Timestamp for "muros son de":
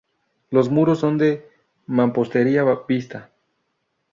0.71-1.47